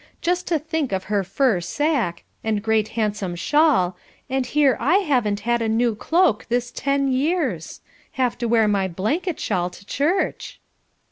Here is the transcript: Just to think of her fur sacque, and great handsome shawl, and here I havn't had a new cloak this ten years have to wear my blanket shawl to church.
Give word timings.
Just 0.19 0.47
to 0.47 0.57
think 0.57 0.91
of 0.91 1.03
her 1.03 1.23
fur 1.23 1.59
sacque, 1.61 2.23
and 2.43 2.63
great 2.63 2.87
handsome 2.97 3.35
shawl, 3.35 3.95
and 4.31 4.47
here 4.47 4.75
I 4.79 4.97
havn't 5.07 5.41
had 5.41 5.61
a 5.61 5.69
new 5.69 5.93
cloak 5.93 6.47
this 6.49 6.71
ten 6.71 7.09
years 7.11 7.81
have 8.13 8.35
to 8.39 8.47
wear 8.47 8.67
my 8.67 8.87
blanket 8.87 9.39
shawl 9.39 9.69
to 9.69 9.85
church. 9.85 10.59